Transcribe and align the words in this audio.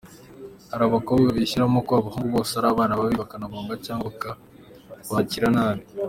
Hari 0.71 0.83
abakobwa 0.85 1.27
bishyiramo 1.35 1.79
ko 1.87 1.91
abahungu 1.99 2.31
bose 2.35 2.51
ari 2.59 2.67
abana 2.73 2.97
babi, 2.99 3.15
bakabahunga 3.21 3.73
cyangwa 3.85 4.07
bakabakira 4.89 5.49
nabi. 5.55 5.81